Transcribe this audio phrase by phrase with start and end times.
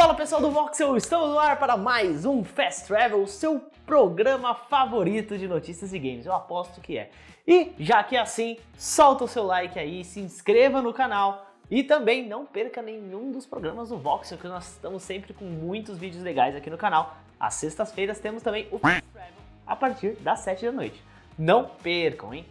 [0.00, 5.36] Fala pessoal do Voxel, estamos no ar para mais um Fast Travel, seu programa favorito
[5.36, 7.10] de notícias e games, eu aposto que é.
[7.46, 11.84] E já que é assim, solta o seu like aí, se inscreva no canal e
[11.84, 16.22] também não perca nenhum dos programas do Voxel, que nós estamos sempre com muitos vídeos
[16.22, 17.18] legais aqui no canal.
[17.38, 19.34] Às sextas-feiras temos também o Fast Travel
[19.66, 21.04] a partir das 7 da noite.
[21.38, 22.46] Não percam, hein?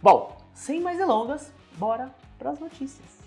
[0.00, 2.08] Bom, sem mais delongas, bora
[2.38, 3.23] para as notícias.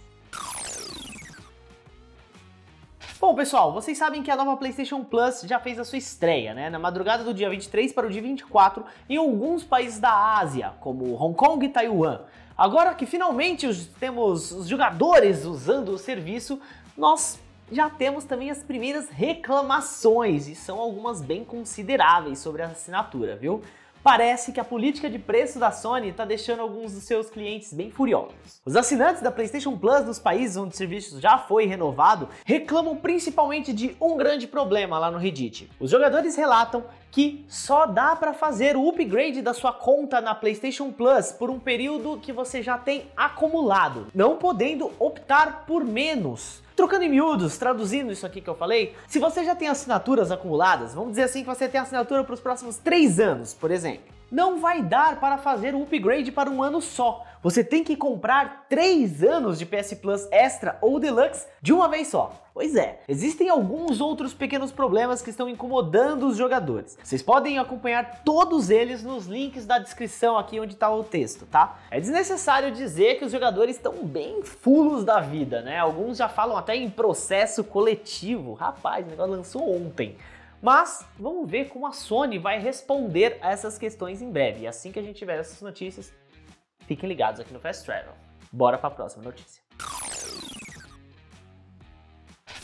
[3.20, 6.70] Bom, pessoal, vocês sabem que a nova PlayStation Plus já fez a sua estreia, né?
[6.70, 11.16] Na madrugada do dia 23 para o dia 24 em alguns países da Ásia, como
[11.16, 12.20] Hong Kong e Taiwan.
[12.56, 16.62] Agora que finalmente os, temos os jogadores usando o serviço,
[16.96, 17.40] nós
[17.72, 23.64] já temos também as primeiras reclamações, e são algumas bem consideráveis sobre a assinatura, viu?
[24.08, 27.92] Parece que a política de preço da Sony está deixando alguns dos seus clientes bem
[27.92, 28.62] furiosos.
[28.66, 33.74] Os assinantes da PlayStation Plus nos países onde o serviço já foi renovado reclamam principalmente
[33.74, 35.70] de um grande problema lá no Reddit.
[35.78, 40.92] Os jogadores relatam que só dá para fazer o upgrade da sua conta na PlayStation
[40.92, 46.62] Plus por um período que você já tem acumulado, não podendo optar por menos.
[46.76, 50.94] Trocando em miúdos, traduzindo isso aqui que eu falei, se você já tem assinaturas acumuladas,
[50.94, 54.60] vamos dizer assim que você tem assinatura para os próximos 3 anos, por exemplo, não
[54.60, 57.26] vai dar para fazer o upgrade para um ano só.
[57.44, 62.08] Você tem que comprar 3 anos de PS Plus Extra ou Deluxe de uma vez
[62.08, 62.34] só.
[62.54, 66.98] Pois é, existem alguns outros pequenos problemas que estão incomodando os jogadores.
[67.04, 71.78] Vocês podem acompanhar todos eles nos links da descrição aqui onde está o texto, tá?
[71.92, 75.78] É desnecessário dizer que os jogadores estão bem fulos da vida, né?
[75.78, 78.54] Alguns já falam até em processo coletivo.
[78.54, 80.18] Rapaz, o negócio lançou ontem.
[80.60, 84.62] Mas vamos ver como a Sony vai responder a essas questões em breve.
[84.62, 86.12] E assim que a gente tiver essas notícias,
[86.88, 88.14] fiquem ligados aqui no Fast Travel.
[88.52, 89.62] Bora para a próxima notícia.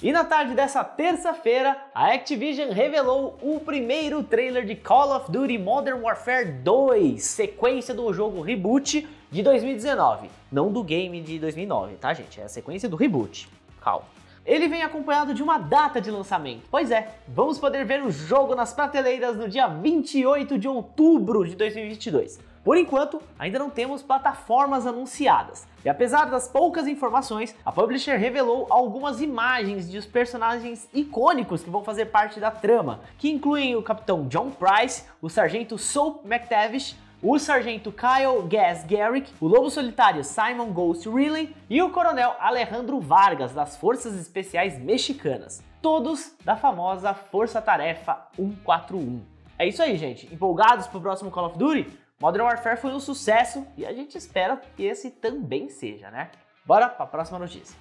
[0.02, 5.58] E na tarde dessa terça-feira, a Activision revelou o primeiro trailer de Call of Duty
[5.58, 12.14] Modern Warfare 2, sequência do jogo reboot de 2019, não do game de 2009, tá
[12.14, 12.42] gente?
[12.42, 13.48] É a sequência do reboot.
[13.82, 14.06] Calma.
[14.46, 16.64] Ele vem acompanhado de uma data de lançamento.
[16.70, 21.56] Pois é, vamos poder ver o jogo nas prateleiras no dia 28 de outubro de
[21.56, 22.42] 2022.
[22.64, 25.68] Por enquanto, ainda não temos plataformas anunciadas.
[25.84, 31.70] E apesar das poucas informações, a publisher revelou algumas imagens de os personagens icônicos que
[31.70, 36.96] vão fazer parte da trama, que incluem o capitão John Price, o sargento Soap McTavish,
[37.22, 43.00] o sargento Kyle Gas Garrick, o lobo solitário Simon Ghost Riley e o coronel Alejandro
[43.00, 49.22] Vargas das Forças Especiais Mexicanas, todos da famosa Força Tarefa 141.
[49.58, 50.34] É isso aí, gente.
[50.34, 52.03] Empolgados pro próximo Call of Duty?
[52.24, 56.32] Modern Warfare foi um sucesso e a gente espera que esse também seja, né?
[56.66, 57.76] Bora para a próxima notícia.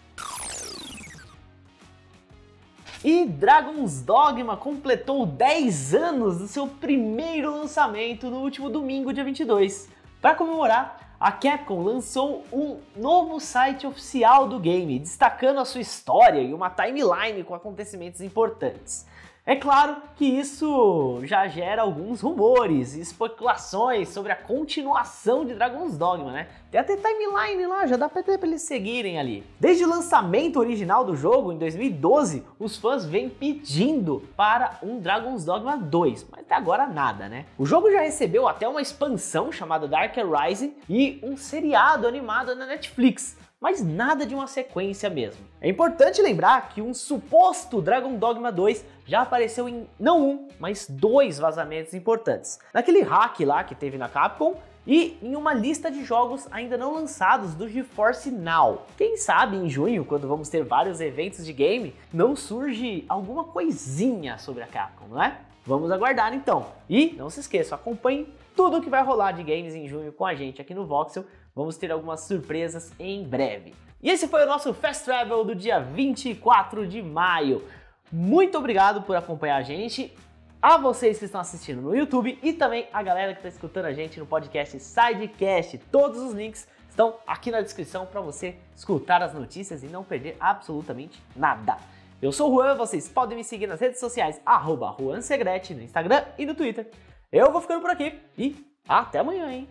[3.05, 9.89] E Dragon's Dogma completou 10 anos do seu primeiro lançamento no último domingo, dia 22.
[10.21, 16.41] Para comemorar, a Capcom lançou um novo site oficial do game, destacando a sua história
[16.41, 19.07] e uma timeline com acontecimentos importantes.
[19.45, 25.99] É claro que isso já gera alguns rumores e especulações sobre a continuação de Dragon's
[25.99, 26.47] Dogma, né?
[26.71, 29.45] Tem até timeline lá, já dá pra, pra eles seguirem ali.
[29.59, 35.45] Desde o lançamento original do jogo, em 2012, os fãs vêm pedindo para um Dragon's
[35.45, 37.47] Dogma 2, mas até agora nada, né?
[37.59, 42.65] O jogo já recebeu até uma expansão chamada Dark Rising e um seriado animado na
[42.65, 45.47] Netflix, mas nada de uma sequência mesmo.
[45.61, 50.89] É importante lembrar que um suposto Dragon Dogma 2 já apareceu em não um, mas
[50.91, 52.59] dois vazamentos importantes.
[52.75, 56.93] Naquele hack lá que teve na Capcom e em uma lista de jogos ainda não
[56.93, 58.85] lançados do GeForce Now.
[58.99, 64.39] Quem sabe em junho, quando vamos ter vários eventos de game, não surge alguma coisinha
[64.39, 65.39] sobre a Capcom, não é?
[65.65, 66.67] Vamos aguardar então.
[66.89, 70.27] E não se esqueça, acompanhe tudo o que vai rolar de games em junho com
[70.27, 71.25] a gente aqui no Voxel
[71.55, 73.75] Vamos ter algumas surpresas em breve.
[74.03, 77.63] E esse foi o nosso Fast Travel do dia 24 de maio.
[78.11, 80.17] Muito obrigado por acompanhar a gente,
[80.63, 83.93] a vocês que estão assistindo no YouTube e também a galera que está escutando a
[83.93, 85.77] gente no podcast Sidecast.
[85.91, 90.37] Todos os links estão aqui na descrição para você escutar as notícias e não perder
[90.41, 91.77] absolutamente nada.
[92.23, 96.25] Eu sou o Juan, vocês podem me seguir nas redes sociais, arroba Segrete, no Instagram
[96.39, 96.89] e no Twitter.
[97.33, 99.69] Eu vou ficando por aqui e até amanhã, hein?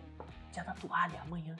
[0.52, 1.56] Dia da toalha, amanhã.